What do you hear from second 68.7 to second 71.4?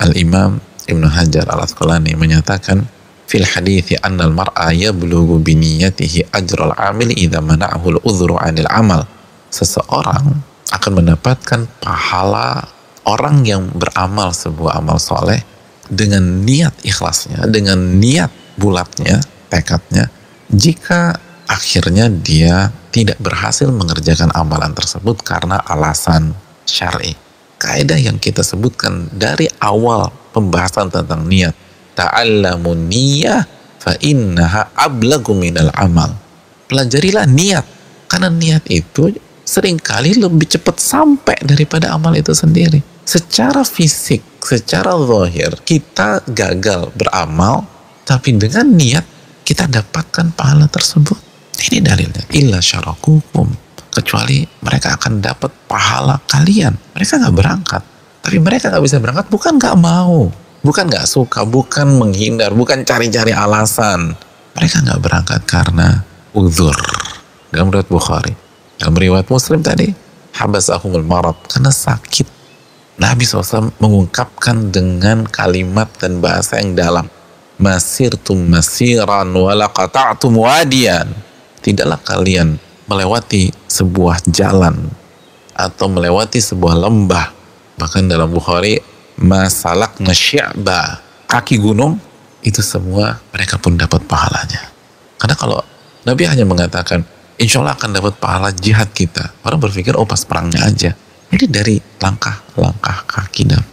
dalam riwayat Muslim tadi, habasahumul marad